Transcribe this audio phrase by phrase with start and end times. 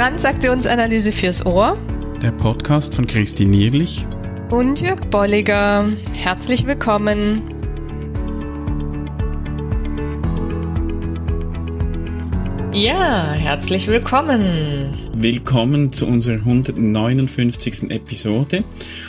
[0.00, 1.76] Transaktionsanalyse fürs Ohr.
[2.22, 4.06] Der Podcast von Christine Nierlich
[4.48, 5.92] und Jörg Bolliger.
[6.14, 7.42] Herzlich willkommen.
[12.72, 14.96] Ja, herzlich willkommen.
[15.16, 17.90] Willkommen zu unserer 159.
[17.90, 18.64] Episode.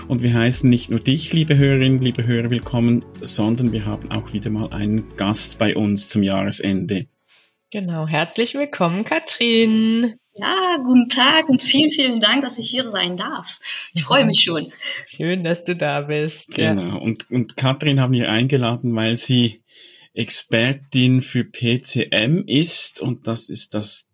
[0.10, 4.34] Und wir heißen nicht nur dich, liebe Hörerinnen, liebe Hörer, willkommen, sondern wir haben auch
[4.34, 7.06] wieder mal einen Gast bei uns zum Jahresende.
[7.72, 10.18] Genau, herzlich willkommen, Katrin.
[10.34, 13.60] Ja, guten Tag und vielen, vielen Dank, dass ich hier sein darf.
[13.94, 14.72] Ich freue mich schon.
[15.08, 16.48] Schön, dass du da bist.
[16.48, 16.82] Genau.
[16.82, 16.96] Ja.
[16.96, 19.62] Und, und Katrin haben wir eingeladen, weil sie
[20.14, 24.06] Expertin für PCM ist und das ist das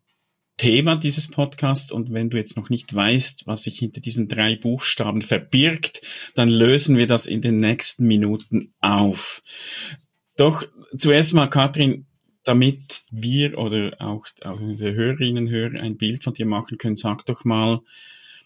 [0.58, 1.92] Thema dieses Podcasts.
[1.92, 6.02] Und wenn du jetzt noch nicht weißt, was sich hinter diesen drei Buchstaben verbirgt,
[6.34, 9.42] dann lösen wir das in den nächsten Minuten auf.
[10.36, 10.64] Doch
[10.98, 12.08] zuerst mal, Katrin,
[12.48, 16.96] damit wir oder auch, auch unsere Hörerinnen und Hörer ein Bild von dir machen können,
[16.96, 17.82] sag doch mal,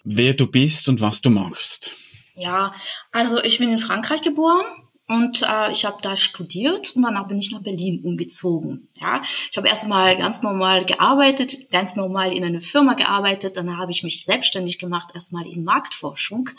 [0.03, 1.93] wer du bist und was du machst.
[2.35, 2.73] Ja,
[3.11, 4.65] also ich bin in Frankreich geboren,
[5.11, 8.87] und äh, ich habe da studiert und danach bin ich nach Berlin umgezogen.
[8.97, 13.57] Ja, ich habe erstmal ganz normal gearbeitet, ganz normal in einer Firma gearbeitet.
[13.57, 16.49] Dann habe ich mich selbstständig gemacht, erstmal in Marktforschung.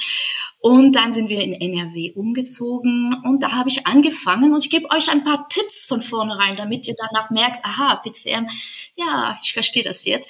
[0.58, 4.90] Und dann sind wir in NRW umgezogen und da habe ich angefangen und ich gebe
[4.90, 8.48] euch ein paar Tipps von vornherein, damit ihr danach merkt, aha, PCM,
[8.96, 10.28] ja, ich verstehe das jetzt.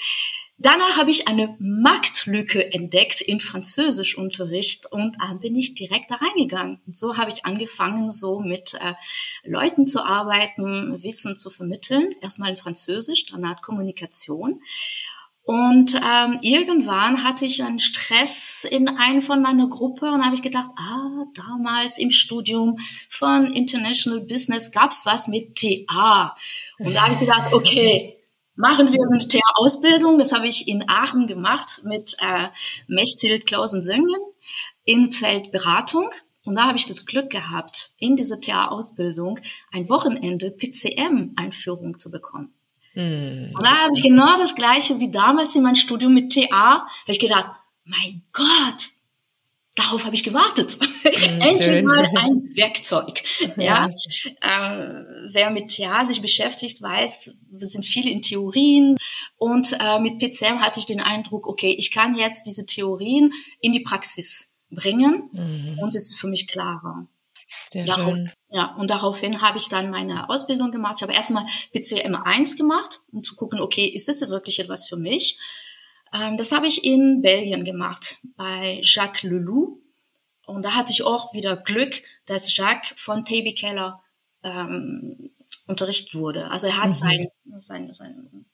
[0.62, 6.80] Danach habe ich eine Marktlücke entdeckt in Französischunterricht und äh, bin ich direkt da reingegangen.
[6.86, 8.94] Und so habe ich angefangen, so mit äh,
[9.42, 12.14] Leuten zu arbeiten, Wissen zu vermitteln.
[12.20, 14.60] Erstmal in Französisch, danach Kommunikation.
[15.42, 20.42] Und ähm, irgendwann hatte ich einen Stress in einem von meiner Gruppe und habe ich
[20.42, 26.36] gedacht, ah, damals im Studium von International Business gab's was mit TA.
[26.78, 28.21] Und da habe ich gedacht, okay,
[28.54, 30.18] machen wir eine TA-Ausbildung.
[30.18, 32.48] Das habe ich in Aachen gemacht mit äh,
[32.86, 34.20] Mechthild Klausen-Söngen
[34.84, 36.10] in Feldberatung.
[36.44, 39.38] Und da habe ich das Glück gehabt, in dieser TA-Ausbildung
[39.70, 42.52] ein Wochenende PCM-Einführung zu bekommen.
[42.94, 43.52] Hm.
[43.54, 46.80] Und da habe ich genau das Gleiche wie damals in meinem Studium mit TA.
[46.80, 47.48] habe ich gedacht,
[47.84, 48.90] mein Gott,
[49.74, 50.78] darauf habe ich gewartet.
[50.80, 53.22] Mhm, Endlich mal ein Werkzeug.
[53.56, 58.96] Ja, äh, wer mit TA sich beschäftigt, weiß, wir sind viele in Theorien
[59.36, 63.72] und äh, mit PCM hatte ich den Eindruck, okay, ich kann jetzt diese Theorien in
[63.72, 65.78] die Praxis bringen mhm.
[65.78, 67.06] und es ist für mich klarer.
[67.70, 68.30] Sehr Darauf, schön.
[68.50, 70.94] Ja, und daraufhin habe ich dann meine Ausbildung gemacht.
[70.96, 74.96] Ich habe erstmal PCM 1 gemacht, um zu gucken, okay, ist das wirklich etwas für
[74.96, 75.38] mich?
[76.12, 79.80] Ähm, das habe ich in Belgien gemacht, bei Jacques Leloup.
[80.46, 84.02] Und da hatte ich auch wieder Glück, dass Jacques von Taby Keller
[84.42, 85.30] ähm,
[85.66, 86.50] unterrichtet wurde.
[86.50, 86.92] Also er hat mhm.
[86.92, 88.46] sein, sein, sein,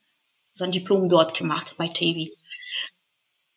[0.52, 2.32] sein Diplom dort gemacht bei Taby.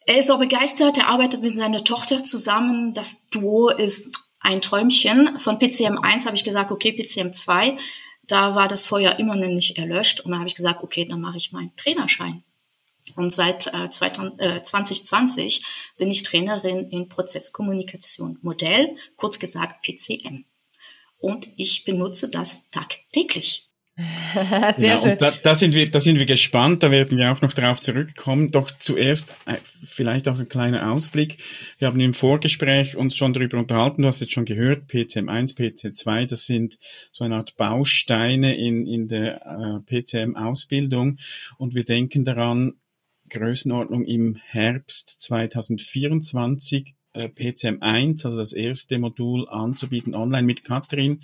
[0.06, 2.94] Er ist auch begeistert, er arbeitet mit seiner Tochter zusammen.
[2.94, 5.39] Das Duo ist ein Träumchen.
[5.39, 7.78] Von PCM 1 habe ich gesagt, okay, PCM 2.
[8.23, 10.22] Da war das Feuer immer noch nicht erlöscht.
[10.22, 12.44] Und da habe ich gesagt, okay, dann mache ich meinen Trainerschein.
[13.16, 15.63] Und seit äh, 2020
[15.97, 20.45] bin ich Trainerin in Prozesskommunikation Modell, kurz gesagt PCM.
[21.17, 23.72] Und ich benutze das tagtäglich.
[24.34, 25.12] Sehr genau, schön.
[25.12, 27.81] Und da, da, sind wir, da sind wir gespannt, da werden wir auch noch darauf
[27.81, 28.51] zurückkommen.
[28.51, 31.38] Doch zuerst äh, vielleicht auch ein kleiner Ausblick.
[31.78, 36.25] Wir haben im Vorgespräch uns schon darüber unterhalten, du hast jetzt schon gehört, PCM1, PC2,
[36.25, 36.78] das sind
[37.12, 41.18] so eine Art Bausteine in, in der äh, PCM-Ausbildung.
[41.57, 42.73] Und wir denken daran,
[43.31, 51.19] Größenordnung im Herbst 2024 äh, PCM1, also das erste Modul anzubieten online mit Katrin.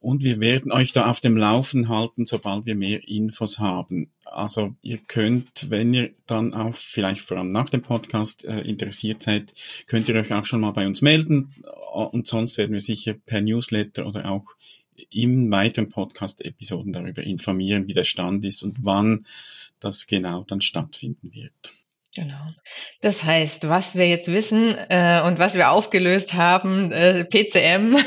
[0.00, 4.10] Und wir werden euch da auf dem Laufen halten, sobald wir mehr Infos haben.
[4.24, 9.22] Also ihr könnt, wenn ihr dann auch vielleicht vor allem nach dem Podcast äh, interessiert
[9.22, 9.54] seid,
[9.86, 11.54] könnt ihr euch auch schon mal bei uns melden.
[11.92, 14.44] Und sonst werden wir sicher per Newsletter oder auch
[15.10, 19.26] im weiteren Podcast-Episoden darüber informieren, wie der Stand ist und wann
[19.86, 21.72] das genau dann stattfinden wird.
[22.16, 22.48] Genau.
[23.02, 27.98] Das heißt, was wir jetzt wissen äh, und was wir aufgelöst haben, äh, PCM,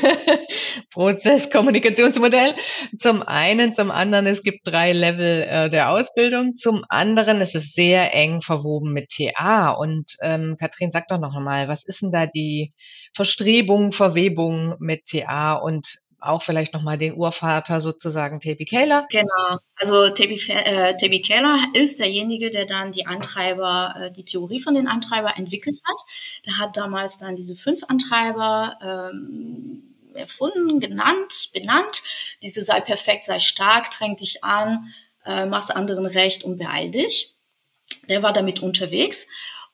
[0.91, 2.55] Prozesskommunikationsmodell,
[2.97, 7.73] zum einen, zum anderen, es gibt drei Level äh, der Ausbildung, zum anderen ist es
[7.73, 9.69] sehr eng verwoben mit TA.
[9.73, 12.73] Und ähm, Katrin, sag doch noch einmal, was ist denn da die
[13.15, 19.07] Verstrebung, Verwebung mit TA und auch vielleicht nochmal den Urvater sozusagen Taby Keller.
[19.10, 24.60] Genau, also Taby, äh, Taby Keller ist derjenige, der dann die Antreiber, äh, die Theorie
[24.60, 25.98] von den Antreiber entwickelt hat.
[26.45, 32.04] Der hat damals dann diese fünf Antreiber ähm, erfunden, genannt, benannt.
[32.42, 34.94] Diese sei perfekt, sei stark, dräng dich an,
[35.25, 37.33] äh, mach's anderen recht und beeil dich.
[38.07, 39.27] Der war damit unterwegs.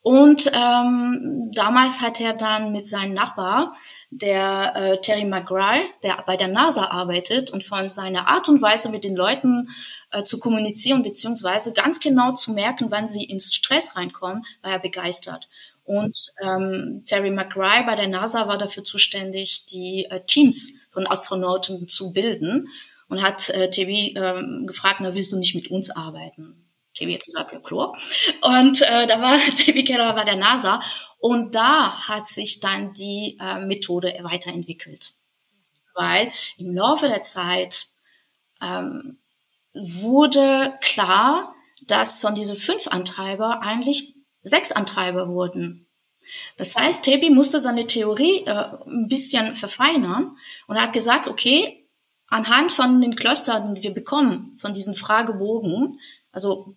[0.05, 3.75] Und ähm, damals hat er dann mit seinem Nachbar,
[4.11, 8.89] der äh, Terry McGrath, der bei der NASA arbeitet und von seiner Art und Weise
[8.89, 9.71] mit den Leuten
[10.11, 14.79] äh, zu kommunizieren beziehungsweise ganz genau zu merken, wann sie ins Stress reinkommen, war er
[14.79, 15.49] begeistert.
[15.85, 21.87] Und ähm, Terry McRae bei der NASA war dafür zuständig, die äh, Teams von Astronauten
[21.87, 22.69] zu bilden
[23.09, 26.64] und hat äh, TV ähm, gefragt, na, willst du nicht mit uns arbeiten?
[26.95, 27.95] TV hat gesagt, ja klar.
[28.41, 30.81] Und äh, da war TV Keller bei der NASA
[31.19, 35.13] und da hat sich dann die äh, Methode weiterentwickelt.
[35.93, 37.87] Weil im Laufe der Zeit
[38.61, 39.19] ähm,
[39.73, 41.53] wurde klar,
[41.87, 45.87] dass von diesen fünf Antreiber eigentlich sechs Antreiber wurden.
[46.57, 50.37] Das heißt, Tebi musste seine Theorie äh, ein bisschen verfeinern
[50.67, 51.87] und hat gesagt, okay,
[52.27, 55.99] anhand von den Clustern, die wir bekommen, von diesen Fragebogen,
[56.31, 56.75] also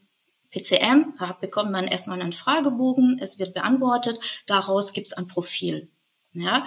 [0.51, 5.89] PCM, bekommt man erstmal einen Fragebogen, es wird beantwortet, daraus gibt es ein Profil.
[6.33, 6.67] Ja?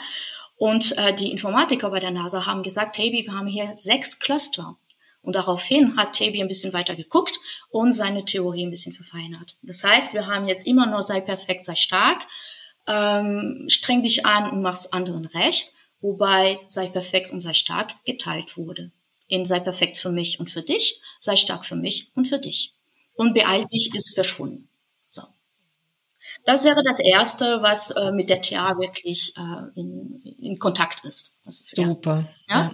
[0.58, 4.78] Und äh, die Informatiker bei der NASA haben gesagt, hey, wir haben hier sechs Cluster.
[5.24, 7.40] Und daraufhin hat Taby ein bisschen weiter geguckt
[7.70, 9.58] und seine Theorie ein bisschen verfeinert.
[9.62, 12.28] Das heißt, wir haben jetzt immer nur sei perfekt, sei stark,
[12.88, 18.58] ähm, streng dich an und machst anderen recht, wobei sei perfekt und sei stark geteilt
[18.58, 18.92] wurde.
[19.28, 22.74] In sei perfekt für mich und für dich, sei stark für mich und für dich.
[23.16, 24.70] Und beeil dich ist verschwunden.
[25.10, 25.24] So.
[26.46, 31.34] Das wäre das Erste, was äh, mit der TA wirklich äh, in, in Kontakt ist.
[31.46, 32.28] Das ist Super.
[32.48, 32.72] Ja?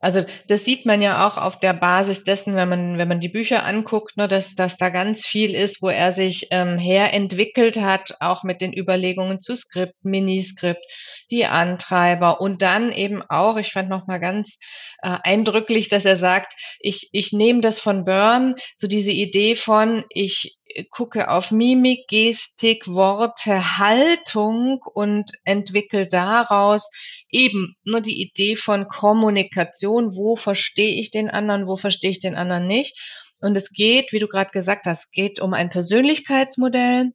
[0.00, 3.28] Also das sieht man ja auch auf der Basis dessen, wenn man, wenn man die
[3.28, 8.14] Bücher anguckt, ne, dass, dass da ganz viel ist, wo er sich ähm, herentwickelt hat,
[8.20, 10.82] auch mit den Überlegungen zu Skript, Miniskript,
[11.30, 14.58] die Antreiber und dann eben auch, ich fand noch mal ganz
[15.02, 20.04] äh, eindrücklich, dass er sagt, ich, ich nehme das von Burn, so diese Idee von,
[20.08, 20.56] ich
[20.90, 26.90] gucke auf Mimik, Gestik, Worte, Haltung und entwickle daraus
[27.30, 30.16] eben nur die Idee von Kommunikation.
[30.16, 32.98] Wo verstehe ich den anderen, wo verstehe ich den anderen nicht?
[33.40, 37.12] Und es geht, wie du gerade gesagt hast, geht um ein Persönlichkeitsmodell,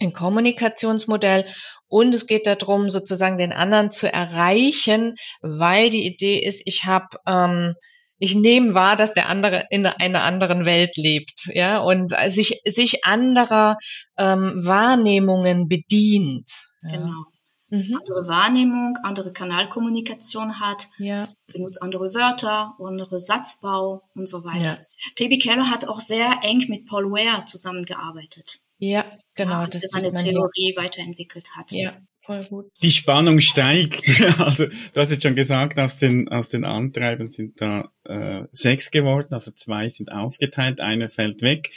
[0.00, 1.46] ein Kommunikationsmodell
[1.86, 7.18] und es geht darum, sozusagen den anderen zu erreichen, weil die Idee ist, ich habe
[7.26, 7.74] ähm,
[8.22, 13.04] ich nehme wahr, dass der andere in einer anderen Welt lebt, ja, und sich, sich
[13.04, 13.78] anderer
[14.16, 16.48] ähm, Wahrnehmungen bedient.
[16.82, 16.98] Ja.
[16.98, 17.24] Genau.
[17.70, 17.98] Mhm.
[17.98, 21.30] Andere Wahrnehmung, andere Kanalkommunikation hat, ja.
[21.52, 24.78] benutzt andere Wörter, andere Satzbau und so weiter.
[24.78, 25.12] Ja.
[25.16, 25.38] T.B.
[25.38, 28.60] Keller hat auch sehr eng mit Paul Ware zusammengearbeitet.
[28.78, 29.04] Ja,
[29.34, 29.52] genau.
[29.52, 31.72] Ja, als er seine Theorie weiterentwickelt hat.
[31.72, 32.70] Ja, voll gut.
[32.82, 34.02] Die Spannung steigt.
[34.38, 38.90] Also du hast jetzt schon gesagt, aus den, aus den Antreibern sind da äh, sechs
[38.90, 41.70] geworden, also zwei sind aufgeteilt, einer fällt weg.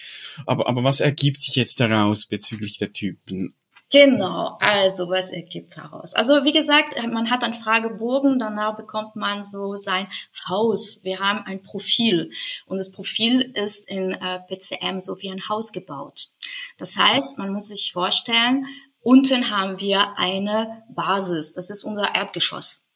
[0.46, 3.54] Aber, aber was ergibt sich jetzt daraus bezüglich der Typen?
[3.92, 6.14] Genau, also was ergibt daraus?
[6.16, 10.08] Also wie gesagt, man hat einen Fragebogen, danach bekommt man so sein
[10.50, 11.02] Haus.
[11.04, 12.32] Wir haben ein Profil
[12.66, 16.30] und das Profil ist in äh, PCM so wie ein Haus gebaut.
[16.78, 18.66] Das heißt, man muss sich vorstellen,
[19.06, 21.54] Unten haben wir eine Basis.
[21.54, 22.88] Das ist unser Erdgeschoss.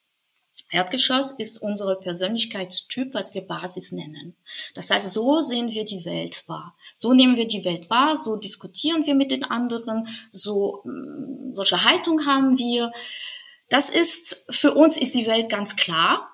[0.71, 4.35] Erdgeschoss ist unser Persönlichkeitstyp, was wir Basis nennen.
[4.73, 6.75] Das heißt, so sehen wir die Welt wahr.
[6.95, 11.83] So nehmen wir die Welt wahr, so diskutieren wir mit den anderen, so mm, solche
[11.83, 12.91] Haltung haben wir.
[13.69, 16.27] Das ist für uns ist die Welt ganz klar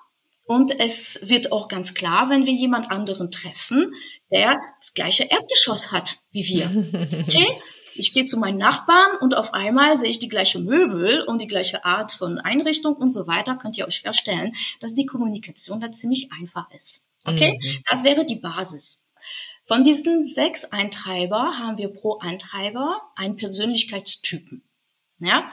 [0.46, 3.92] und es wird auch ganz klar, wenn wir jemand anderen treffen,
[4.30, 7.26] der das gleiche Erdgeschoss hat wie wir.
[7.28, 7.60] Okay?
[7.98, 11.46] Ich gehe zu meinen Nachbarn und auf einmal sehe ich die gleiche Möbel und die
[11.46, 13.56] gleiche Art von Einrichtung und so weiter.
[13.56, 17.02] Könnt ihr euch vorstellen, dass die Kommunikation da ziemlich einfach ist.
[17.24, 17.58] Okay?
[17.60, 17.82] Mhm.
[17.88, 19.04] Das wäre die Basis.
[19.64, 24.62] Von diesen sechs Eintreiber haben wir pro Eintreiber einen Persönlichkeitstypen.
[25.18, 25.50] Ja,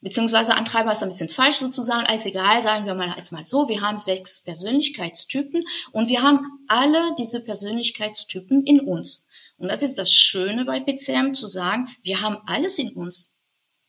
[0.00, 3.80] beziehungsweise Antreiber ist ein bisschen falsch sozusagen, als egal, sagen wir mal erstmal so, wir
[3.80, 9.28] haben sechs Persönlichkeitstypen und wir haben alle diese Persönlichkeitstypen in uns.
[9.56, 13.36] Und das ist das Schöne bei PCM zu sagen, wir haben alles in uns.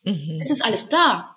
[0.02, 0.38] Mhm.
[0.40, 1.36] Es ist alles da.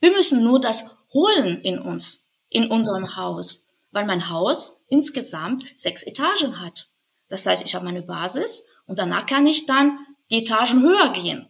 [0.00, 6.02] Wir müssen nur das holen in uns, in unserem Haus, weil mein Haus insgesamt sechs
[6.02, 6.88] Etagen hat.
[7.28, 9.98] Das heißt, ich habe meine Basis und danach kann ich dann
[10.30, 11.48] die Etagen höher gehen.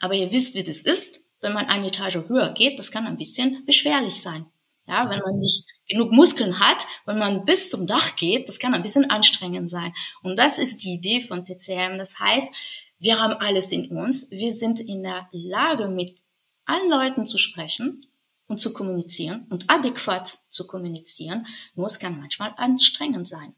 [0.00, 1.20] Aber ihr wisst, wie das ist.
[1.40, 4.46] Wenn man eine Etage höher geht, das kann ein bisschen beschwerlich sein.
[4.86, 8.74] Ja, wenn man nicht genug Muskeln hat, wenn man bis zum Dach geht, das kann
[8.74, 9.92] ein bisschen anstrengend sein.
[10.22, 11.98] Und das ist die Idee von TCM.
[11.98, 12.52] Das heißt,
[12.98, 14.30] wir haben alles in uns.
[14.30, 16.18] Wir sind in der Lage, mit
[16.64, 18.06] allen Leuten zu sprechen
[18.46, 21.46] und zu kommunizieren und adäquat zu kommunizieren.
[21.74, 23.54] Nur es kann manchmal anstrengend sein.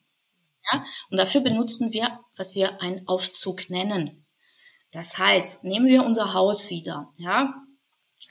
[0.73, 0.85] Ja?
[1.11, 4.25] Und dafür benutzen wir, was wir einen Aufzug nennen.
[4.93, 7.64] Das heißt, nehmen wir unser Haus wieder, ja.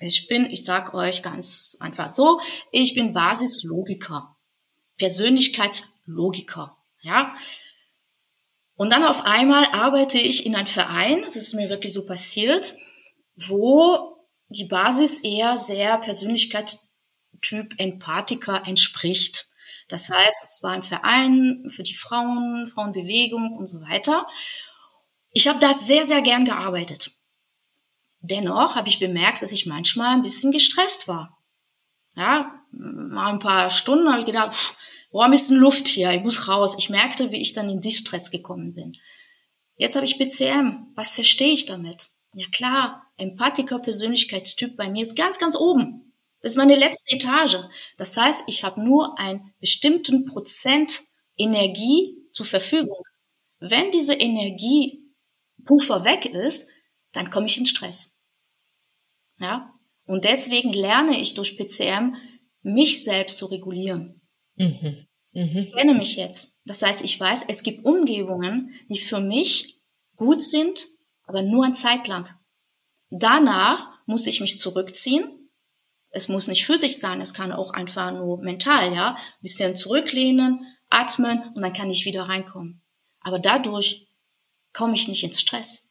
[0.06, 2.40] Ich bin, ich sag euch ganz einfach so,
[2.72, 4.36] ich bin Basislogiker,
[4.98, 7.36] Persönlichkeitslogiker, ja.
[8.76, 12.76] Und dann auf einmal arbeite ich in einem Verein, das ist mir wirklich so passiert,
[13.36, 14.18] wo
[14.50, 19.48] die Basis eher sehr Persönlichkeitstyp Empathiker entspricht.
[19.88, 24.28] Das heißt, es war ein Verein für die Frauen, Frauenbewegung und so weiter.
[25.32, 27.12] Ich habe da sehr, sehr gern gearbeitet.
[28.24, 31.38] Dennoch habe ich bemerkt, dass ich manchmal ein bisschen gestresst war.
[32.16, 34.78] Ja, mal ein paar Stunden habe ich gedacht, pff,
[35.12, 36.76] boah, ein bisschen Luft hier, ich muss raus.
[36.78, 38.94] Ich merkte, wie ich dann in Distress gekommen bin.
[39.76, 40.88] Jetzt habe ich BCM.
[40.96, 42.12] Was verstehe ich damit?
[42.34, 46.14] Ja klar, Empathiker Persönlichkeitstyp bei mir ist ganz, ganz oben.
[46.42, 47.58] Das ist meine letzte Etage.
[47.98, 51.02] Das heißt, ich habe nur einen bestimmten Prozent
[51.36, 53.04] Energie zur Verfügung.
[53.60, 56.68] Wenn diese Energiepuffer weg ist,
[57.12, 58.13] dann komme ich in Stress.
[59.40, 59.74] Ja?
[60.06, 62.16] Und deswegen lerne ich durch PCM,
[62.62, 64.22] mich selbst zu regulieren.
[64.56, 65.06] Mhm.
[65.32, 65.58] Mhm.
[65.58, 66.58] Ich kenne mich jetzt.
[66.66, 69.80] Das heißt, ich weiß, es gibt Umgebungen, die für mich
[70.16, 70.88] gut sind,
[71.26, 72.30] aber nur eine Zeit lang.
[73.10, 75.44] Danach muss ich mich zurückziehen
[76.16, 79.16] es muss nicht physisch sein, es kann auch einfach nur mental, ja.
[79.16, 82.84] Ein bisschen zurücklehnen, atmen und dann kann ich wieder reinkommen.
[83.22, 84.08] Aber dadurch
[84.74, 85.90] komme ich nicht ins Stress.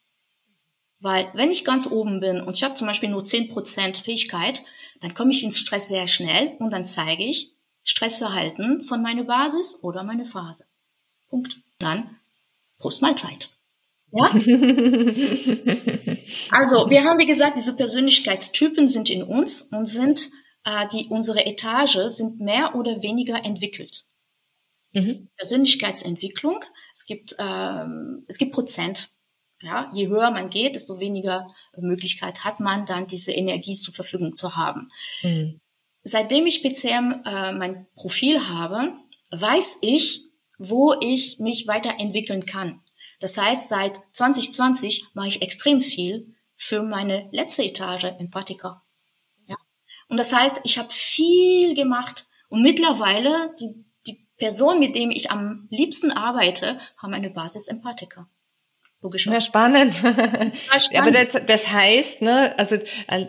[1.02, 4.62] Weil wenn ich ganz oben bin und ich habe zum Beispiel nur zehn Prozent Fähigkeit,
[5.00, 9.82] dann komme ich ins Stress sehr schnell und dann zeige ich Stressverhalten von meiner Basis
[9.82, 10.64] oder meine Phase.
[11.28, 11.59] Punkt.
[11.80, 12.18] Dann
[12.78, 13.50] Prost Mahlzeit.
[14.12, 14.26] Ja?
[16.50, 20.30] also, wir haben, wie gesagt, diese Persönlichkeitstypen sind in uns und sind,
[20.64, 24.04] äh, die, unsere Etage sind mehr oder weniger entwickelt.
[24.92, 25.28] Mhm.
[25.37, 29.09] Persönlichkeitsentwicklung, es gibt, ähm, es gibt Prozent.
[29.62, 34.37] Ja, je höher man geht, desto weniger Möglichkeit hat man dann diese Energie zur Verfügung
[34.37, 34.88] zu haben.
[35.23, 35.61] Mhm.
[36.02, 38.92] Seitdem ich PCM äh, mein Profil habe,
[39.31, 40.25] weiß ich,
[40.59, 42.81] wo ich mich weiterentwickeln kann.
[43.21, 48.83] Das heißt, seit 2020 mache ich extrem viel für meine letzte Etage Empathiker.
[49.47, 49.57] Ja?
[50.09, 55.31] Und das heißt, ich habe viel gemacht und mittlerweile die, die Person, mit dem ich
[55.31, 58.28] am liebsten arbeite, haben eine Basis Empathiker.
[59.02, 59.26] Logisch.
[59.26, 59.94] Ja, spannend.
[59.94, 60.54] spannend.
[60.94, 62.76] Aber das, das heißt, ne, also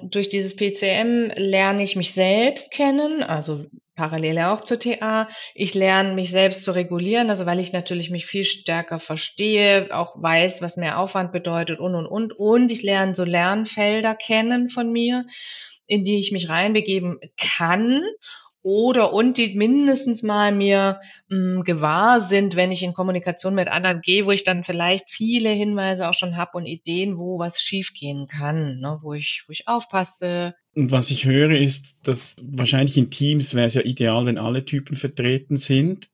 [0.03, 3.65] durch dieses PCM lerne ich mich selbst kennen, also
[3.95, 5.27] parallel auch zur TA.
[5.53, 10.15] Ich lerne mich selbst zu regulieren, also weil ich natürlich mich viel stärker verstehe, auch
[10.21, 12.33] weiß, was mehr Aufwand bedeutet und, und, und.
[12.33, 15.25] Und ich lerne so Lernfelder kennen von mir,
[15.85, 18.01] in die ich mich reinbegeben kann
[18.63, 23.67] oder und die mindestens mal mir mh, hm, gewahr sind, wenn ich in Kommunikation mit
[23.67, 27.61] anderen gehe, wo ich dann vielleicht viele Hinweise auch schon habe und Ideen, wo was
[27.61, 30.55] schiefgehen kann, ne, wo ich wo ich aufpasse.
[30.75, 34.63] Und was ich höre ist, dass wahrscheinlich in Teams wäre es ja ideal, wenn alle
[34.65, 36.07] Typen vertreten sind,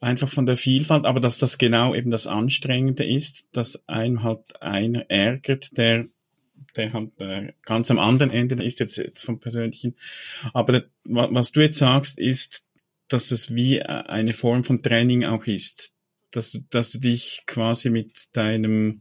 [0.00, 4.60] einfach von der Vielfalt, aber dass das genau eben das Anstrengende ist, dass einem halt
[4.62, 6.06] einer ärgert, der
[6.76, 9.96] der halt äh, ganz am anderen Ende der ist jetzt, jetzt vom Persönlichen.
[10.52, 12.62] Aber was du jetzt sagst, ist,
[13.08, 15.92] dass es wie äh, eine Form von Training auch ist.
[16.30, 19.00] Dass du, dass du dich quasi mit deinem,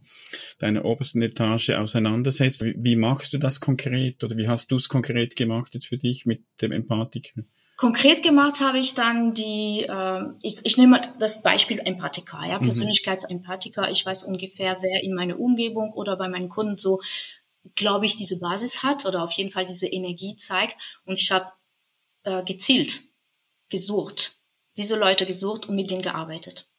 [0.59, 2.63] deiner obersten Etage auseinandersetzt.
[2.63, 5.97] Wie, wie machst du das konkret oder wie hast du es konkret gemacht jetzt für
[5.97, 7.43] dich mit dem Empathiker?
[7.75, 12.63] Konkret gemacht habe ich dann die, äh, ich, ich nehme das Beispiel Empathiker, ja, mhm.
[12.63, 13.91] Persönlichkeitsempathiker.
[13.91, 17.01] Ich weiß ungefähr, wer in meiner Umgebung oder bei meinen Kunden so
[17.75, 20.77] glaube ich, diese Basis hat oder auf jeden Fall diese Energie zeigt.
[21.05, 21.51] Und ich habe
[22.23, 23.01] äh, gezielt
[23.69, 24.37] gesucht,
[24.77, 26.69] diese Leute gesucht und mit denen gearbeitet,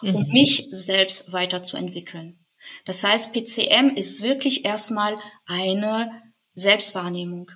[0.00, 0.16] mhm.
[0.16, 2.44] um mich selbst weiterzuentwickeln.
[2.84, 6.22] Das heißt, PCM ist wirklich erstmal eine
[6.54, 7.50] Selbstwahrnehmung.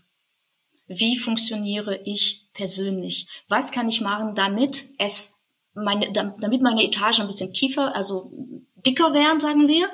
[0.88, 3.28] Wie funktioniere ich persönlich?
[3.49, 5.37] Was kann ich machen, damit es
[5.75, 8.33] meine, damit meine Etage ein bisschen tiefer, also
[8.75, 9.88] dicker werden, sagen wir,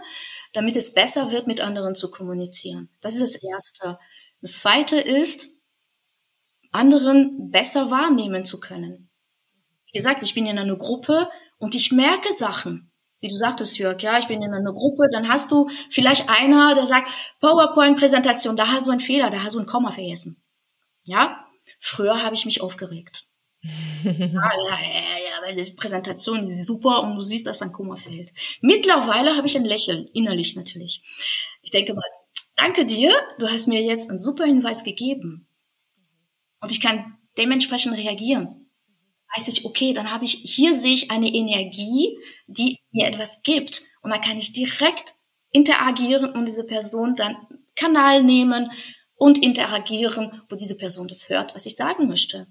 [0.52, 2.90] damit es besser wird, mit anderen zu kommunizieren.
[3.00, 3.98] Das ist das Erste.
[4.40, 5.48] Das Zweite ist,
[6.72, 9.10] anderen besser wahrnehmen zu können.
[9.86, 11.28] Wie gesagt, ich bin in einer Gruppe
[11.58, 12.90] und ich merke Sachen.
[13.20, 16.74] Wie du sagtest, Jörg, ja, ich bin in einer Gruppe, dann hast du vielleicht einer,
[16.74, 17.08] der sagt,
[17.40, 20.42] PowerPoint-Präsentation, da hast du einen Fehler, da hast du ein Komma vergessen.
[21.04, 21.46] Ja,
[21.78, 23.26] früher habe ich mich aufgeregt.
[23.62, 28.32] ja, ja, ja, weil die Präsentation ist super und du siehst, dass ein Kummer fällt.
[28.60, 31.02] Mittlerweile habe ich ein Lächeln, innerlich natürlich.
[31.62, 32.02] Ich denke mal,
[32.56, 35.48] danke dir, du hast mir jetzt einen super Hinweis gegeben.
[36.60, 38.70] Und ich kann dementsprechend reagieren.
[39.36, 43.82] Weiß ich, okay, dann habe ich, hier sehe ich eine Energie, die mir etwas gibt.
[44.02, 45.14] Und dann kann ich direkt
[45.50, 47.36] interagieren und diese Person dann
[47.74, 48.70] Kanal nehmen
[49.14, 52.46] und interagieren, wo diese Person das hört, was ich sagen möchte.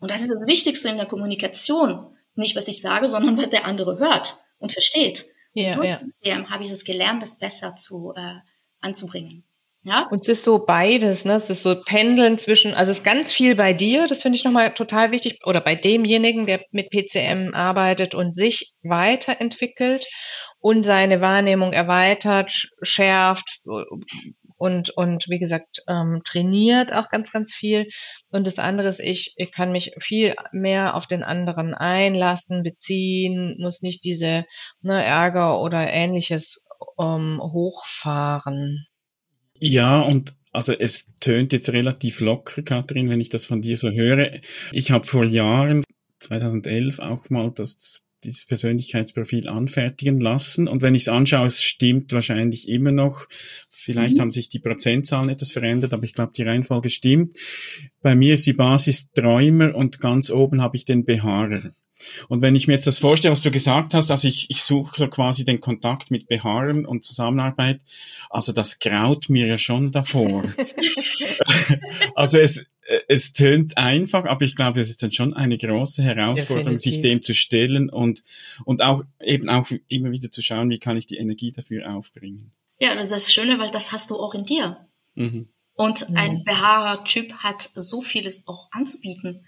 [0.00, 2.16] Und das ist das Wichtigste in der Kommunikation.
[2.34, 5.26] Nicht, was ich sage, sondern was der andere hört und versteht.
[5.54, 6.00] Ja, Durch ja.
[6.08, 8.36] CM habe ich es gelernt, das besser zu äh,
[8.80, 9.44] anzubringen.
[9.82, 10.06] Ja?
[10.10, 11.34] Und es ist so beides, ne?
[11.34, 14.44] Es ist so Pendeln zwischen, also es ist ganz viel bei dir, das finde ich
[14.44, 20.06] nochmal total wichtig, oder bei demjenigen, der mit PCM arbeitet und sich weiterentwickelt
[20.60, 22.52] und seine Wahrnehmung erweitert,
[22.82, 23.60] schärft
[24.58, 27.88] und, und wie gesagt, ähm, trainiert auch ganz, ganz viel.
[28.30, 33.56] Und das andere ist, ich, ich kann mich viel mehr auf den anderen einlassen, beziehen,
[33.58, 34.44] muss nicht diese
[34.82, 36.64] ne, Ärger oder ähnliches
[36.98, 38.86] ähm, hochfahren.
[39.60, 43.90] Ja, und also es tönt jetzt relativ locker, Kathrin, wenn ich das von dir so
[43.90, 44.40] höre.
[44.72, 45.84] Ich habe vor Jahren,
[46.18, 50.68] 2011, auch mal das dieses Persönlichkeitsprofil anfertigen lassen.
[50.68, 53.26] Und wenn ich es anschaue, es stimmt wahrscheinlich immer noch.
[53.68, 54.20] Vielleicht mhm.
[54.22, 57.36] haben sich die Prozentzahlen etwas verändert, aber ich glaube, die Reihenfolge stimmt.
[58.02, 61.70] Bei mir ist die Basis Träumer und ganz oben habe ich den Behaarer.
[62.28, 64.96] Und wenn ich mir jetzt das vorstelle, was du gesagt hast, also ich, ich suche
[64.96, 67.80] so quasi den Kontakt mit Beharren und Zusammenarbeit,
[68.30, 70.44] also das graut mir ja schon davor.
[72.14, 72.64] also es,
[73.06, 76.92] es tönt einfach, aber ich glaube, es ist dann schon eine große Herausforderung, Definitiv.
[76.94, 78.22] sich dem zu stellen und,
[78.64, 82.52] und auch eben auch immer wieder zu schauen, wie kann ich die Energie dafür aufbringen.
[82.78, 84.86] Ja, das ist das Schöne, weil das hast du auch in dir.
[85.14, 85.48] Mhm.
[85.74, 89.44] Und ein Behaarertyp hat so vieles auch anzubieten.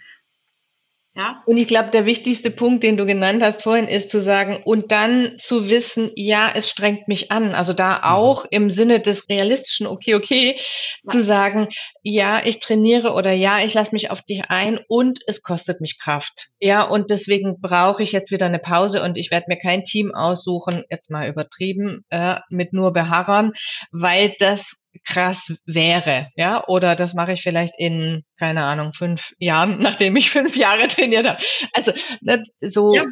[1.16, 1.42] Ja.
[1.44, 4.92] Und ich glaube, der wichtigste Punkt, den du genannt hast vorhin, ist zu sagen und
[4.92, 7.52] dann zu wissen, ja, es strengt mich an.
[7.52, 8.04] Also da mhm.
[8.04, 10.56] auch im Sinne des realistischen, okay, okay,
[11.02, 11.10] ja.
[11.10, 11.68] zu sagen,
[12.04, 15.98] ja, ich trainiere oder ja, ich lasse mich auf dich ein und es kostet mich
[15.98, 16.50] Kraft.
[16.60, 20.14] Ja, und deswegen brauche ich jetzt wieder eine Pause und ich werde mir kein Team
[20.14, 23.50] aussuchen, jetzt mal übertrieben, äh, mit nur Beharrern,
[23.90, 29.78] weil das krass wäre, ja, oder das mache ich vielleicht in, keine Ahnung, fünf Jahren,
[29.80, 31.42] nachdem ich fünf Jahre trainiert habe.
[31.72, 32.94] Also ne, so.
[32.94, 33.04] Ja,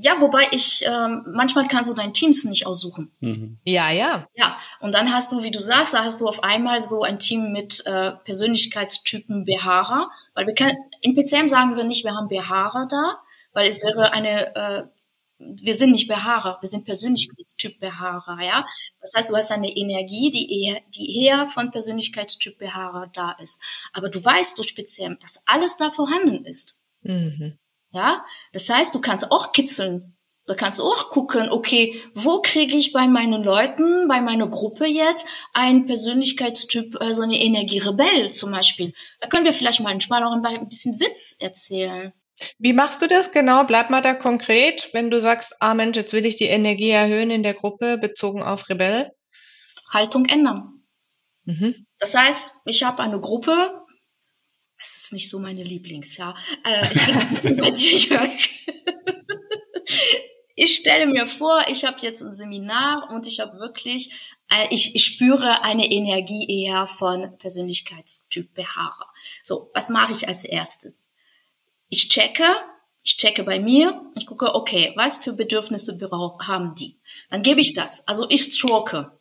[0.00, 3.10] ja, wobei ich ähm, manchmal kannst du dein Teams nicht aussuchen.
[3.18, 3.58] Mhm.
[3.64, 4.28] Ja, ja.
[4.34, 7.18] Ja, und dann hast du, wie du sagst, da hast du auf einmal so ein
[7.18, 12.28] Team mit äh, Persönlichkeitstypen Behaarer, weil wir können, in PCM sagen wir nicht, wir haben
[12.28, 13.18] Behaarer da,
[13.52, 14.82] weil es wäre eine äh,
[15.38, 18.66] wir sind nicht Behaarer, wir sind Persönlichkeitstyp Behaarer, ja.
[19.00, 23.62] Das heißt, du hast eine Energie, die eher, die eher von Persönlichkeitstyp Behaarer da ist.
[23.92, 26.78] Aber du weißt durch speziell, dass alles da vorhanden ist.
[27.02, 27.58] Mhm.
[27.92, 28.24] Ja.
[28.52, 30.16] Das heißt, du kannst auch kitzeln.
[30.46, 35.26] Du kannst auch gucken, okay, wo kriege ich bei meinen Leuten, bei meiner Gruppe jetzt
[35.52, 38.94] einen Persönlichkeitstyp, äh, so eine Energie Rebell zum Beispiel.
[39.20, 42.14] Da können wir vielleicht mal auch ein bisschen Witz erzählen.
[42.58, 43.64] Wie machst du das genau?
[43.64, 47.30] Bleib mal da konkret, wenn du sagst, ah Mensch, jetzt will ich die Energie erhöhen
[47.30, 49.10] in der Gruppe bezogen auf Rebell.
[49.90, 50.84] Haltung ändern.
[51.44, 51.86] Mhm.
[51.98, 53.70] Das heißt, ich habe eine Gruppe,
[54.78, 56.34] das ist nicht so meine Lieblings, ja.
[56.64, 58.30] Äh, ich bin ein bisschen bei dir, Jörg.
[60.60, 64.12] Ich stelle mir vor, ich habe jetzt ein Seminar und ich habe wirklich,
[64.50, 69.04] äh, ich, ich spüre eine Energie eher von Persönlichkeitstyp Behaare.
[69.44, 71.07] So, was mache ich als erstes?
[71.88, 72.44] Ich checke,
[73.02, 75.98] ich checke bei mir, ich gucke, okay, was für Bedürfnisse
[76.46, 76.98] haben die?
[77.30, 78.06] Dann gebe ich das.
[78.06, 79.12] Also ich stroke.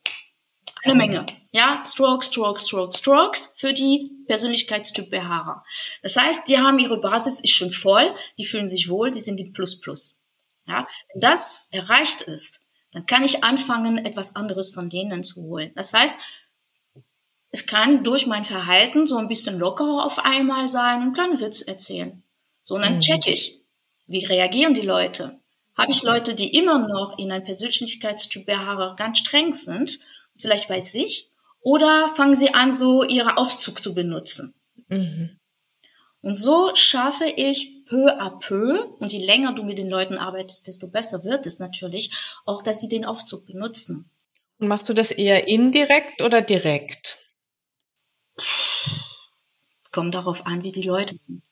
[0.84, 1.26] Eine Menge.
[1.52, 5.66] Ja, Stroke, Stroke, Stroke, Strokes für die Persönlichkeitstyp Behaarer.
[6.02, 9.38] Das heißt, die haben ihre Basis ist schon voll, die fühlen sich wohl, die sind
[9.38, 10.24] die Plus Plus.
[10.68, 15.72] Ja, wenn das erreicht ist, dann kann ich anfangen, etwas anderes von denen zu holen.
[15.76, 16.18] Das heißt,
[17.50, 21.62] es kann durch mein Verhalten so ein bisschen lockerer auf einmal sein und einen Witz
[21.62, 22.24] erzählen.
[22.68, 23.00] So, und dann mhm.
[23.00, 23.62] check ich,
[24.08, 25.40] wie reagieren die Leute?
[25.78, 30.02] Habe ich Leute, die immer noch in einem Persönlichkeitstyp Behaarung ganz streng sind,
[30.38, 34.54] vielleicht bei sich, oder fangen sie an, so ihre Aufzug zu benutzen?
[34.90, 35.40] Mhm.
[36.20, 40.68] Und so schaffe ich peu à peu, und je länger du mit den Leuten arbeitest,
[40.68, 42.12] desto besser wird es natürlich,
[42.46, 44.10] auch dass sie den Aufzug benutzen.
[44.60, 47.18] Und machst du das eher indirekt oder direkt?
[49.94, 51.44] Kommt darauf an, wie die Leute sind.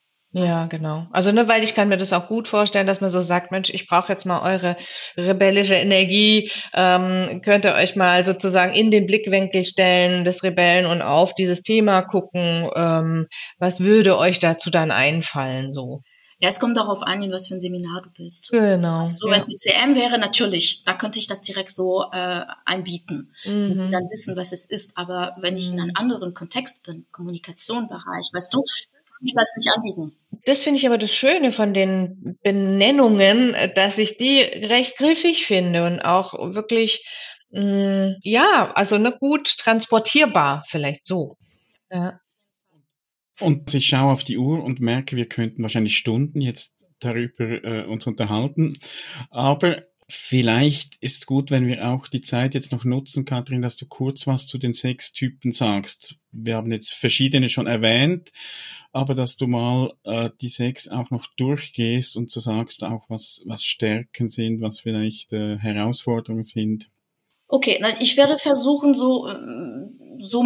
[0.44, 1.08] Ja, genau.
[1.12, 3.70] Also ne, weil ich kann mir das auch gut vorstellen, dass man so sagt, Mensch,
[3.70, 4.76] ich brauche jetzt mal eure
[5.16, 11.02] rebellische Energie, ähm, könnt ihr euch mal sozusagen in den Blickwinkel stellen des Rebellen und
[11.02, 13.28] auf dieses Thema gucken, ähm,
[13.60, 16.02] was würde euch dazu dann einfallen so?
[16.40, 18.50] Ja, es kommt darauf an, in was für ein Seminar du bist.
[18.52, 19.00] Genau.
[19.00, 19.46] Also, wenn ja.
[19.46, 23.70] TCM wäre, natürlich, da könnte ich das direkt so äh, einbieten, mhm.
[23.70, 24.98] wenn sie dann wissen, was es ist.
[24.98, 25.96] Aber wenn ich in einem mhm.
[25.96, 28.66] anderen Kontext bin, Kommunikationbereich, weißt du,
[29.26, 30.16] ich das nicht anbieten.
[30.46, 35.86] Das finde ich aber das Schöne von den Benennungen, dass ich die recht griffig finde
[35.86, 37.04] und auch wirklich
[37.56, 41.38] Mm, ja, also ne, gut transportierbar, vielleicht so.
[41.90, 42.20] Ja.
[43.40, 47.86] Und ich schaue auf die Uhr und merke, wir könnten wahrscheinlich Stunden jetzt darüber äh,
[47.86, 48.78] uns unterhalten.
[49.30, 53.88] Aber vielleicht ist gut, wenn wir auch die Zeit jetzt noch nutzen, Kathrin, dass du
[53.88, 56.18] kurz was zu den sechs Typen sagst.
[56.32, 58.32] Wir haben jetzt verschiedene schon erwähnt,
[58.96, 63.42] aber dass du mal äh, die sechs auch noch durchgehst und so sagst auch, was,
[63.46, 66.90] was Stärken sind, was vielleicht äh, Herausforderungen sind.
[67.48, 70.44] Okay, ich werde versuchen, so, ähm, so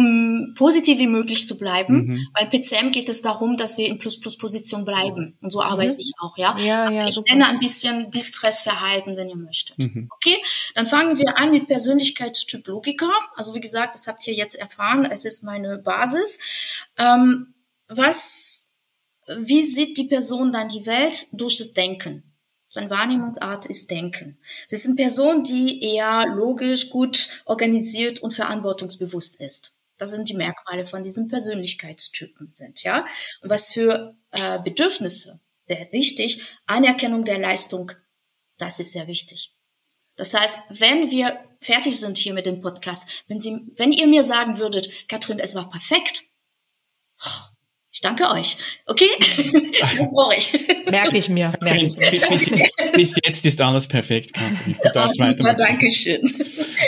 [0.56, 2.06] positiv wie möglich zu bleiben.
[2.06, 2.28] Mhm.
[2.34, 5.38] Bei PCM geht es darum, dass wir in Plus-Plus-Position bleiben.
[5.40, 5.98] Und so arbeite mhm.
[6.00, 6.58] ich auch, ja.
[6.58, 7.32] ja, ja ich super.
[7.32, 9.78] nenne ein bisschen Distressverhalten, wenn ihr möchtet.
[9.78, 10.10] Mhm.
[10.16, 10.36] Okay,
[10.74, 13.12] dann fangen wir an mit Persönlichkeitstyp Logiker.
[13.36, 15.04] Also wie gesagt, das habt ihr jetzt erfahren.
[15.04, 16.38] Es ist meine Basis.
[16.98, 17.54] Ähm,
[17.90, 18.68] was,
[19.26, 21.26] wie sieht die Person dann die Welt?
[21.32, 22.24] Durch das Denken.
[22.70, 24.38] Seine Wahrnehmungsart ist Denken.
[24.68, 29.76] Sie sind Person, die eher logisch, gut organisiert und verantwortungsbewusst ist.
[29.98, 33.04] Das sind die Merkmale von diesem Persönlichkeitstypen sind, ja.
[33.42, 36.42] Und was für äh, Bedürfnisse wäre wichtig?
[36.66, 37.92] Anerkennung der Leistung,
[38.56, 39.52] das ist sehr wichtig.
[40.16, 44.22] Das heißt, wenn wir fertig sind hier mit dem Podcast, wenn Sie, wenn ihr mir
[44.22, 46.24] sagen würdet, Katrin, es war perfekt,
[47.24, 47.49] oh,
[48.00, 48.56] ich danke euch.
[48.86, 49.10] Okay?
[49.80, 50.52] Das brauche ich.
[50.90, 51.52] Merke ich mir.
[51.60, 52.10] Merke ich mir.
[52.10, 52.50] Bis,
[52.94, 54.76] bis, jetzt ist alles perfekt, Katrin.
[54.82, 55.58] Du darfst oh, weitermachen.
[55.58, 56.20] Dankeschön.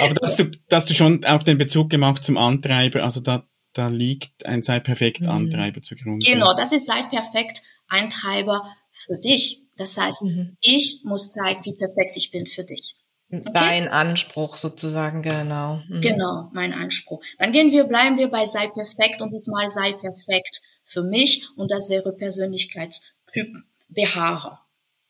[0.01, 3.89] Aber dass du, dass du schon auch den Bezug gemacht zum Antreiber, also da, da
[3.89, 5.29] liegt ein Sei perfekt mhm.
[5.29, 5.83] Antreiber mhm.
[5.83, 6.27] zugrunde.
[6.27, 9.61] Genau, das ist Sei perfekt Antreiber für dich.
[9.77, 10.57] Das heißt, mhm.
[10.61, 12.97] ich muss zeigen, wie perfekt ich bin für dich.
[13.33, 13.51] Okay?
[13.55, 15.81] Dein Anspruch sozusagen, genau.
[15.89, 16.03] Mhm.
[16.03, 17.23] Genau, mein Anspruch.
[17.39, 21.71] Dann gehen wir, bleiben wir bei sei perfekt und diesmal sei perfekt für mich und
[21.71, 23.57] das wäre Persönlichkeitstyp
[23.89, 24.61] Beharrer.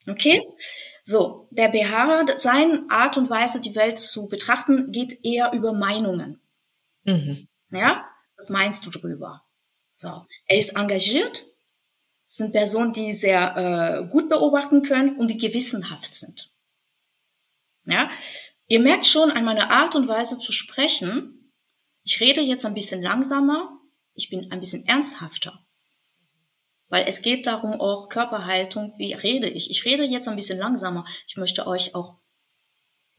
[0.08, 0.42] Okay?
[1.02, 6.40] So, der Beharrer, seine Art und Weise, die Welt zu betrachten, geht eher über Meinungen.
[7.04, 7.48] Mhm.
[7.70, 8.04] Ja?
[8.36, 9.42] Was meinst du drüber?
[9.94, 11.44] So, er ist engagiert,
[12.26, 16.51] sind Personen, die sehr äh, gut beobachten können und die gewissenhaft sind.
[17.84, 18.10] Ja?
[18.66, 21.52] Ihr merkt schon an meiner Art und Weise zu sprechen,
[22.04, 23.78] ich rede jetzt ein bisschen langsamer,
[24.14, 25.64] ich bin ein bisschen ernsthafter.
[26.88, 29.70] Weil es geht darum auch Körperhaltung, wie rede ich.
[29.70, 31.06] Ich rede jetzt ein bisschen langsamer.
[31.26, 32.18] Ich möchte euch auch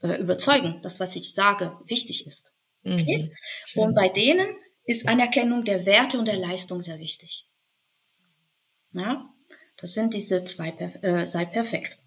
[0.00, 2.54] äh, überzeugen, dass was ich sage wichtig ist.
[2.84, 3.32] Okay?
[3.74, 3.82] Mhm.
[3.82, 4.46] Und bei denen
[4.84, 7.48] ist Anerkennung der Werte und der Leistung sehr wichtig.
[8.92, 9.28] Ja?
[9.76, 11.98] Das sind diese zwei, äh, sei perfekt.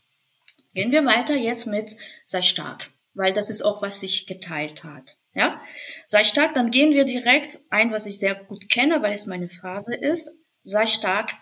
[0.77, 5.17] Gehen wir weiter jetzt mit sei stark, weil das ist auch, was sich geteilt hat.
[5.33, 5.59] Ja,
[6.05, 9.49] sei stark, dann gehen wir direkt ein, was ich sehr gut kenne, weil es meine
[9.49, 10.29] Phase ist.
[10.61, 11.33] Sei stark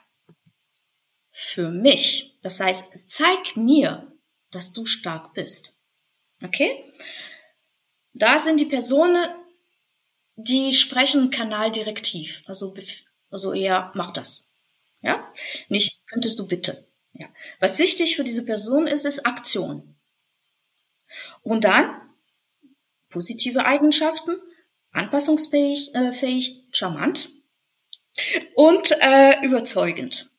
[1.34, 2.38] für mich.
[2.44, 4.10] Das heißt, zeig mir,
[4.52, 5.76] dass du stark bist.
[6.42, 6.94] Okay?
[8.14, 9.30] Da sind die Personen,
[10.38, 12.42] die sprechen Kanal direktiv.
[12.46, 12.74] Also,
[13.30, 14.50] also eher, mach das.
[15.02, 15.30] Ja?
[15.68, 16.88] Nicht, könntest du bitte.
[17.18, 17.28] Ja.
[17.60, 19.96] Was wichtig für diese Person ist, ist Aktion.
[21.42, 22.02] Und dann
[23.10, 24.36] positive Eigenschaften,
[24.92, 27.30] anpassungsfähig, äh, fähig, charmant
[28.56, 30.30] und äh, überzeugend.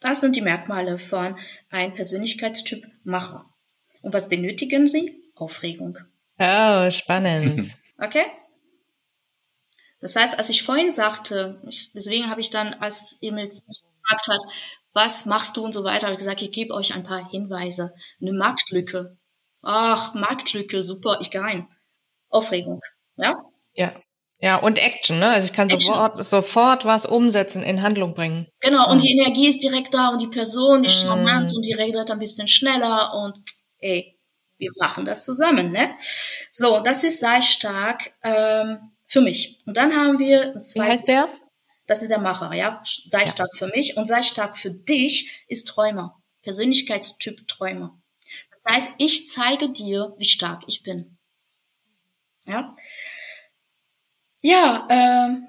[0.00, 1.38] Das sind die Merkmale von
[1.70, 3.52] einem Persönlichkeitstyp Macher.
[4.02, 5.22] Und was benötigen sie?
[5.34, 5.98] Aufregung.
[6.38, 7.74] Oh, spannend.
[8.00, 8.26] Okay?
[9.98, 14.40] Das heißt, als ich vorhin sagte, ich, deswegen habe ich dann, als Emil gefragt hat,
[14.92, 17.94] was machst du und so weiter, habe ich gesagt, ich gebe euch ein paar Hinweise.
[18.20, 19.16] Eine Marktlücke,
[19.62, 21.68] ach, Marktlücke, super, ich gehe rein.
[22.28, 22.80] Aufregung,
[23.16, 23.42] ja?
[23.74, 23.94] Ja.
[24.40, 25.30] Ja, und Action, ne?
[25.30, 28.46] Also ich kann sofort, sofort was umsetzen, in Handlung bringen.
[28.60, 31.06] Genau, und die Energie ist direkt da und die Person ist mm.
[31.06, 33.40] charmant und die redet ein bisschen schneller und
[33.78, 34.16] ey,
[34.58, 35.90] wir machen das zusammen, ne?
[36.52, 39.58] So, das ist sei stark ähm, für mich.
[39.66, 40.86] Und dann haben wir zweite.
[40.86, 41.28] Wie heißt der?
[41.88, 42.82] Das ist der Macher, ja?
[43.06, 43.26] Sei ja.
[43.26, 46.22] stark für mich und sei stark für dich ist Träumer.
[46.42, 47.98] Persönlichkeitstyp Träumer.
[48.50, 51.16] Das heißt, ich zeige dir, wie stark ich bin.
[52.44, 52.76] Ja,
[54.42, 55.40] ja äh,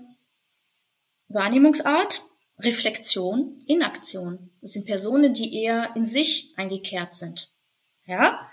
[1.28, 2.21] Wahrnehmungsart,
[2.58, 4.49] Reflexion, Inaktion.
[4.62, 7.52] Das sind Personen, die eher in sich eingekehrt sind.
[8.06, 8.49] Ja,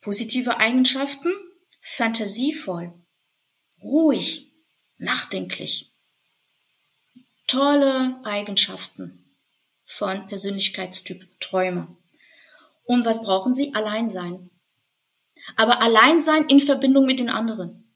[0.00, 1.32] positive Eigenschaften,
[1.80, 2.92] fantasievoll,
[3.80, 4.52] ruhig,
[4.98, 5.91] nachdenklich.
[7.46, 9.24] Tolle Eigenschaften
[9.84, 11.96] von Persönlichkeitstyp Träumer.
[12.84, 13.74] Und was brauchen sie?
[13.74, 14.50] Alleinsein.
[15.56, 17.92] Aber Alleinsein in Verbindung mit den anderen.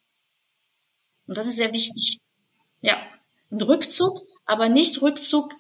[1.27, 2.19] Und das ist sehr wichtig.
[2.81, 2.99] Ja,
[3.51, 5.55] ein Rückzug, aber nicht Rückzug,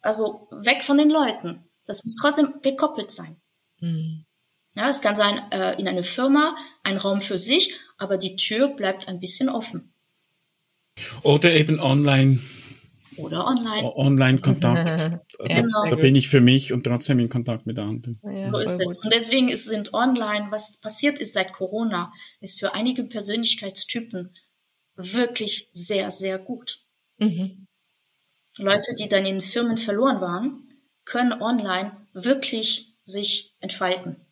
[0.00, 1.64] also weg von den Leuten.
[1.84, 3.36] Das muss trotzdem gekoppelt sein.
[3.80, 4.24] Mhm.
[4.74, 8.68] Ja, es kann sein äh, in einer Firma ein Raum für sich, aber die Tür
[8.68, 9.92] bleibt ein bisschen offen.
[11.22, 12.40] Oder eben online.
[13.18, 13.94] Oder online.
[13.94, 15.20] Online-Kontakt.
[15.38, 15.84] genau.
[15.88, 18.20] Da bin ich für mich und trotzdem in Kontakt mit anderen.
[18.22, 18.98] Ja, so ist es.
[18.98, 24.34] Und deswegen ist, sind online, was passiert ist seit Corona, ist für einige Persönlichkeitstypen
[24.96, 26.80] wirklich sehr, sehr gut.
[27.18, 27.66] Mhm.
[28.58, 30.72] Leute, die dann in Firmen verloren waren,
[31.04, 34.25] können online wirklich sich entfalten.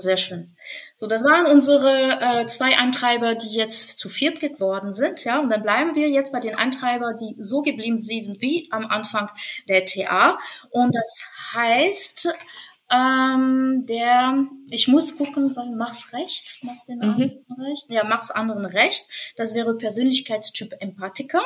[0.00, 0.56] Sehr schön.
[0.96, 5.38] So, das waren unsere äh, zwei Antreiber, die jetzt zu viert geworden sind, ja.
[5.38, 9.30] Und dann bleiben wir jetzt bei den Antreibern, die so geblieben sind wie am Anfang
[9.68, 10.38] der TA.
[10.70, 12.34] Und das heißt,
[12.90, 17.04] ähm, der, ich muss gucken, mach's recht, mach's den mhm.
[17.04, 19.06] anderen recht, ja, mach's anderen recht.
[19.36, 21.42] Das wäre Persönlichkeitstyp Empathiker.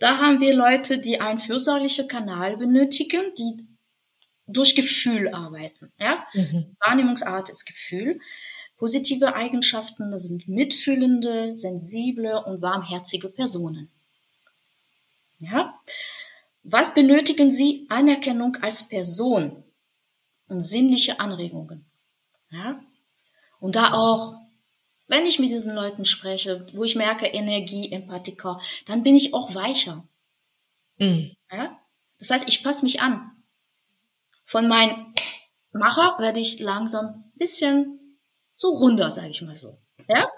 [0.00, 3.66] Da haben wir Leute, die einen fürsorglichen Kanal benötigen, die
[4.52, 5.92] durch Gefühl arbeiten.
[5.98, 6.26] Ja?
[6.34, 6.76] Mhm.
[6.80, 8.20] Wahrnehmungsart ist Gefühl.
[8.76, 13.90] Positive Eigenschaften, das sind mitfühlende, sensible und warmherzige Personen.
[15.38, 15.78] Ja?
[16.64, 17.86] Was benötigen Sie?
[17.88, 19.64] Anerkennung als Person
[20.48, 21.84] und sinnliche Anregungen.
[22.50, 22.80] Ja?
[23.58, 24.36] Und da auch,
[25.08, 29.54] wenn ich mit diesen Leuten spreche, wo ich merke Energie, Empathiker, dann bin ich auch
[29.54, 30.06] weicher.
[30.98, 31.36] Mhm.
[31.50, 31.76] Ja?
[32.18, 33.31] Das heißt, ich passe mich an.
[34.44, 35.14] Von meinem
[35.72, 38.18] Macher werde ich langsam ein bisschen
[38.56, 39.78] so runder, sage ich mal so.
[40.08, 40.28] Ja?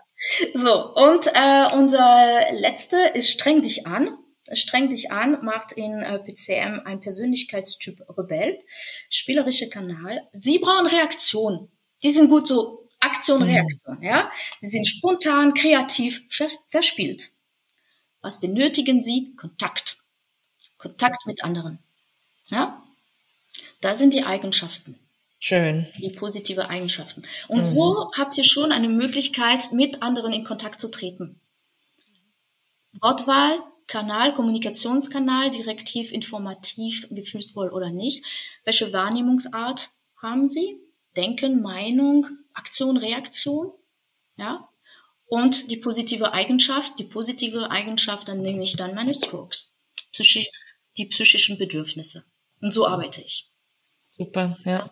[0.55, 4.17] So, und äh, unser letzte ist streng dich an.
[4.53, 8.61] Streng dich an macht in äh, PCM ein Persönlichkeitstyp Rebell,
[9.09, 10.21] spielerische Kanal.
[10.33, 11.73] Sie brauchen Reaktion.
[12.03, 13.49] Die sind gut so Aktion, mhm.
[13.49, 14.31] Reaktion, ja.
[14.61, 16.23] Sie sind spontan, kreativ,
[16.69, 17.31] verspielt.
[18.21, 19.35] Was benötigen sie?
[19.37, 19.99] Kontakt.
[20.79, 21.79] Kontakt mit anderen.
[22.47, 22.84] Ja?
[23.85, 24.99] Da sind die Eigenschaften.
[25.39, 25.87] Schön.
[25.99, 27.23] Die positive Eigenschaften.
[27.49, 27.63] Und mhm.
[27.65, 31.39] so habt ihr schon eine Möglichkeit, mit anderen in Kontakt zu treten.
[32.93, 38.25] Wortwahl, Kanal, Kommunikationskanal, direktiv, informativ, gefühlsvoll oder nicht.
[38.65, 40.81] Welche Wahrnehmungsart haben Sie?
[41.15, 43.71] Denken, Meinung, Aktion, Reaktion.
[44.39, 44.67] Ja?
[45.27, 49.77] Und die positive Eigenschaft, die positive Eigenschaft, dann nehme ich dann meine Strokes.
[50.11, 50.49] Psychisch,
[50.97, 52.25] die psychischen Bedürfnisse.
[52.63, 53.51] Und so arbeite ich.
[54.17, 54.91] Super, ja.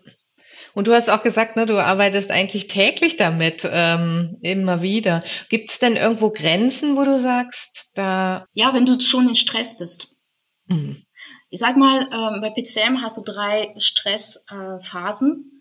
[0.74, 5.22] Und du hast auch gesagt, ne, du arbeitest eigentlich täglich damit, ähm, immer wieder.
[5.48, 8.46] Gibt es denn irgendwo Grenzen, wo du sagst, da.
[8.52, 10.08] Ja, wenn du schon in Stress bist.
[10.66, 11.04] Mhm.
[11.50, 15.46] Ich sag mal, ähm, bei PCM hast du drei Stressphasen.
[15.48, 15.52] Äh,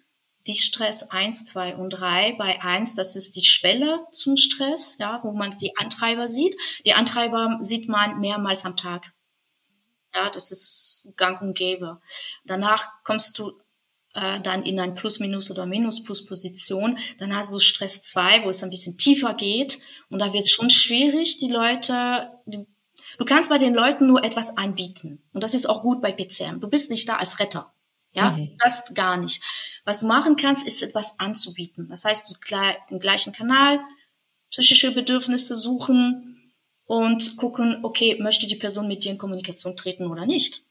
[0.47, 2.33] die Stress eins, zwei und drei.
[2.37, 6.55] Bei eins, das ist die Schwelle zum Stress, ja, wo man die Antreiber sieht.
[6.85, 9.11] Die Antreiber sieht man mehrmals am Tag.
[10.13, 11.99] Ja, das ist gang und gäbe.
[12.45, 13.53] Danach kommst du
[14.13, 16.97] äh, dann in ein Plus-Minus- oder Minus-Plus-Position.
[17.17, 19.79] Dann hast du Stress 2, wo es ein bisschen tiefer geht.
[20.09, 22.65] Und da wird es schon schwierig, die Leute, die,
[23.17, 25.23] du kannst bei den Leuten nur etwas anbieten.
[25.33, 26.59] Und das ist auch gut bei PCM.
[26.59, 27.73] Du bist nicht da als Retter.
[28.13, 28.57] Ja, mhm.
[28.59, 29.41] das gar nicht.
[29.85, 31.87] Was du machen kannst, ist etwas anzubieten.
[31.87, 32.35] Das heißt, du
[32.89, 33.79] den gleichen Kanal,
[34.49, 36.40] psychische Bedürfnisse suchen,
[36.91, 40.65] und gucken, okay, möchte die Person mit dir in Kommunikation treten oder nicht.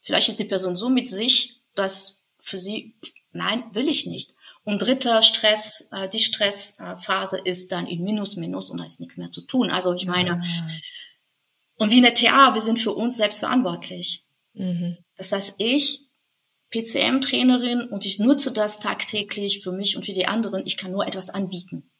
[0.00, 2.96] Vielleicht ist die Person so mit sich, dass für sie,
[3.30, 4.34] nein, will ich nicht.
[4.62, 9.16] Und dritter Stress, äh, die Stressphase ist dann in Minus, Minus und da ist nichts
[9.16, 9.70] mehr zu tun.
[9.70, 10.80] Also ich meine, mhm.
[11.76, 14.26] und wie in der TA, wir sind für uns selbst verantwortlich.
[14.52, 14.98] Mhm.
[15.16, 16.10] Das heißt, ich,
[16.72, 21.06] PCM-Trainerin, und ich nutze das tagtäglich für mich und für die anderen, ich kann nur
[21.06, 21.90] etwas anbieten.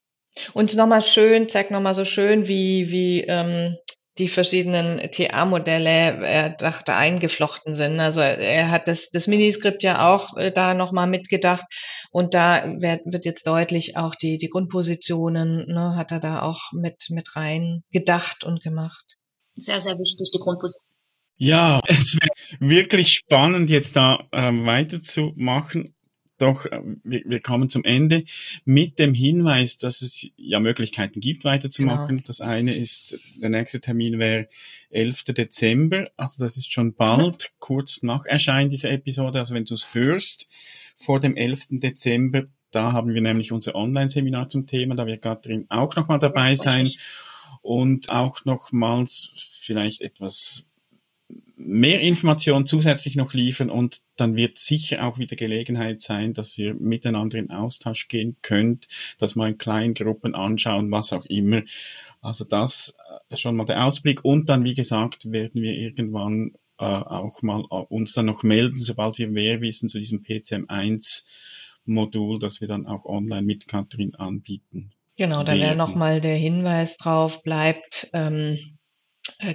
[0.55, 3.77] Und nochmal schön, zeig nochmal so schön, wie, wie ähm,
[4.19, 7.99] die verschiedenen TA-Modelle äh, da eingeflochten sind.
[7.99, 11.65] Also er hat das, das Miniskript ja auch äh, da nochmal mitgedacht
[12.11, 16.73] und da wird, wird jetzt deutlich auch die, die Grundpositionen, ne, hat er da auch
[16.73, 19.05] mit, mit rein gedacht und gemacht.
[19.55, 20.97] Sehr, sehr wichtig, die Grundposition.
[21.37, 25.95] Ja, es wäre wirklich spannend, jetzt da ähm, weiterzumachen
[26.43, 28.25] doch, äh, wir, wir kommen zum Ende
[28.65, 32.17] mit dem Hinweis, dass es ja Möglichkeiten gibt, weiterzumachen.
[32.17, 32.27] Genau.
[32.27, 34.49] Das eine ist, der nächste Termin wäre
[34.91, 35.25] 11.
[35.25, 39.39] Dezember, also das ist schon bald, kurz nach Erscheinen dieser Episode.
[39.39, 40.49] Also wenn du es hörst,
[40.97, 41.67] vor dem 11.
[41.71, 46.57] Dezember, da haben wir nämlich unser Online-Seminar zum Thema, da wird Katrin auch nochmal dabei
[46.57, 46.91] sein
[47.63, 50.65] und auch nochmals vielleicht etwas
[51.65, 56.75] mehr Informationen zusätzlich noch liefern und dann wird sicher auch wieder Gelegenheit sein, dass ihr
[56.75, 61.63] miteinander in Austausch gehen könnt, dass mal in kleinen Gruppen anschauen, was auch immer.
[62.21, 62.95] Also das
[63.31, 67.63] äh, schon mal der Ausblick und dann, wie gesagt, werden wir irgendwann äh, auch mal
[67.71, 71.25] äh, uns dann noch melden, sobald wir mehr wissen zu diesem PCM1
[71.85, 74.93] Modul, das wir dann auch online mit Katrin anbieten.
[75.17, 78.59] Genau, da wäre nochmal der Hinweis drauf, bleibt ähm, äh,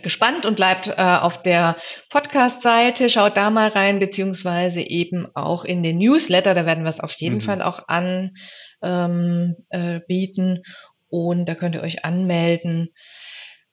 [0.01, 1.77] gespannt und bleibt äh, auf der
[2.09, 6.99] Podcast-Seite, schaut da mal rein, beziehungsweise eben auch in den Newsletter, da werden wir es
[6.99, 7.41] auf jeden mhm.
[7.41, 8.35] Fall auch anbieten
[8.81, 10.61] ähm, äh,
[11.09, 12.89] und da könnt ihr euch anmelden.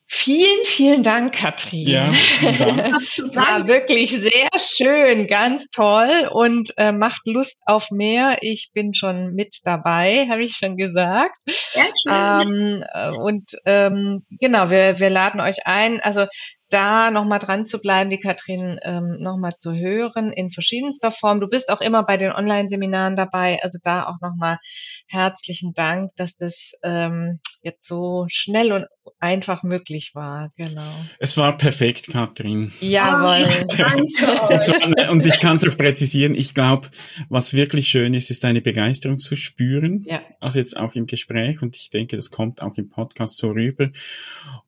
[0.07, 1.89] Vielen, vielen Dank, Katrin.
[1.89, 2.13] Ja,
[2.43, 2.57] Dank.
[3.37, 8.39] War wirklich sehr schön, ganz toll und äh, macht Lust auf mehr.
[8.43, 11.35] Ich bin schon mit dabei, habe ich schon gesagt.
[11.73, 12.83] Sehr schön.
[12.83, 16.01] Ähm, äh, und ähm, genau, wir, wir laden euch ein.
[16.01, 16.27] Also
[16.75, 21.41] da nochmal dran zu bleiben, die Katrin ähm, nochmal zu hören in verschiedenster Form.
[21.41, 24.59] Du bist auch immer bei den Online-Seminaren dabei, also da auch nochmal
[25.07, 28.87] herzlichen Dank, dass das ähm, jetzt so schnell und
[29.21, 30.51] einfach möglich war.
[30.57, 30.83] Genau.
[31.21, 32.73] Es war perfekt, Katrin.
[32.81, 33.47] Jawohl.
[33.77, 35.11] danke.
[35.13, 36.35] und ich kann es auch präzisieren.
[36.35, 36.89] Ich glaube,
[37.29, 40.03] was wirklich schön ist, ist deine Begeisterung zu spüren.
[40.07, 40.23] Ja.
[40.41, 43.91] Also jetzt auch im Gespräch und ich denke, das kommt auch im Podcast so rüber.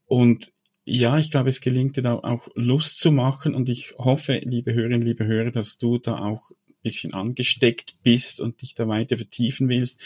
[0.04, 0.52] Und
[0.88, 4.72] ja, ich glaube, es gelingt dir da auch Lust zu machen und ich hoffe, liebe
[4.72, 9.16] Hörerinnen, liebe Hörer, dass du da auch ein bisschen angesteckt bist und dich da weiter
[9.16, 10.00] vertiefen willst.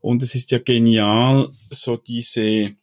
[0.00, 2.74] Und es ist ja genial, so diese,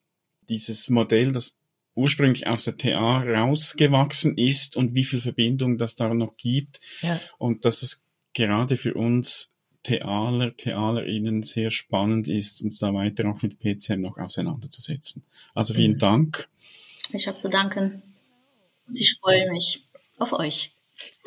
[0.48, 1.58] dieses Modell, das
[1.94, 6.80] ursprünglich aus der TA rausgewachsen ist und wie viel Verbindung das da noch gibt.
[7.02, 7.20] Ja.
[7.38, 8.02] Und dass es
[8.34, 14.18] gerade für uns Thealer, Thealerinnen sehr spannend ist, uns da weiter auch mit PCM noch
[14.18, 15.26] auseinanderzusetzen.
[15.54, 16.00] Also vielen mhm.
[16.00, 16.50] Dank.
[17.14, 18.04] Ich habe zu danken.
[18.88, 19.84] Und ich freue mich
[20.18, 20.72] auf euch.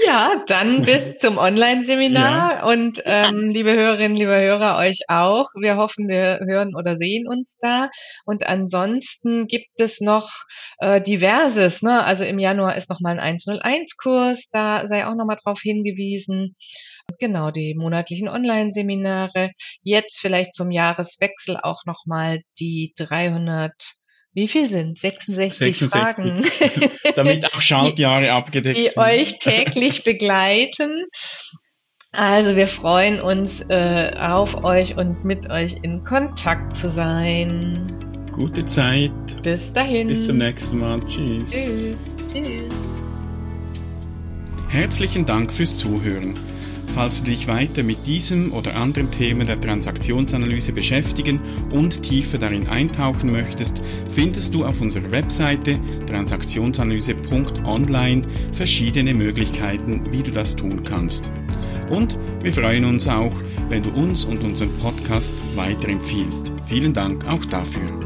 [0.04, 2.66] Ja, dann bis zum Online-Seminar ja.
[2.66, 5.46] und ähm, liebe Hörerinnen, liebe Hörer, euch auch.
[5.60, 7.90] Wir hoffen, wir hören oder sehen uns da.
[8.24, 10.30] Und ansonsten gibt es noch
[10.78, 11.80] äh, diverses.
[11.82, 12.04] Ne?
[12.04, 16.56] Also im Januar ist nochmal ein 101-Kurs, da sei auch nochmal drauf hingewiesen.
[17.18, 19.52] Genau, die monatlichen Online-Seminare.
[19.82, 23.72] Jetzt vielleicht zum Jahreswechsel auch nochmal die 300
[24.34, 25.90] wie viel sind 66, 66.
[25.90, 26.44] Fragen?
[27.16, 28.94] Damit auch Schaltjahre abgedeckt die sind.
[28.96, 31.04] Die euch täglich begleiten.
[32.10, 38.26] Also wir freuen uns äh, auf euch und mit euch in Kontakt zu sein.
[38.32, 39.12] Gute Zeit.
[39.42, 40.08] Bis dahin.
[40.08, 41.00] Bis zum nächsten Mal.
[41.06, 41.50] Tschüss.
[41.50, 41.96] Tschüss.
[42.32, 42.74] Tschüss.
[44.68, 46.34] Herzlichen Dank fürs Zuhören.
[46.94, 51.40] Falls du dich weiter mit diesem oder anderen Themen der Transaktionsanalyse beschäftigen
[51.72, 60.30] und tiefer darin eintauchen möchtest, findest du auf unserer Webseite transaktionsanalyse.online verschiedene Möglichkeiten, wie du
[60.30, 61.32] das tun kannst.
[61.90, 63.34] Und wir freuen uns auch,
[63.68, 66.52] wenn du uns und unseren Podcast weiterempfiehlst.
[66.66, 68.03] Vielen Dank auch dafür.